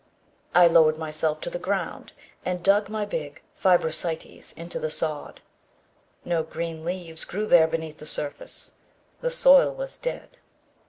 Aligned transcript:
I 0.55 0.65
lowered 0.65 0.97
myself 0.97 1.41
to 1.41 1.51
the 1.51 1.59
ground 1.59 2.13
and 2.43 2.63
dug 2.63 2.89
my 2.89 3.05
big 3.05 3.43
fibrosities 3.55 4.51
into 4.53 4.79
the 4.79 4.89
sod. 4.89 5.41
No 6.25 6.41
green 6.41 6.83
leaves 6.83 7.23
grew 7.23 7.45
there 7.45 7.67
beneath 7.67 7.99
the 7.99 8.07
surface. 8.07 8.73
The 9.19 9.29
soil 9.29 9.75
was 9.75 9.97
dead. 9.97 10.37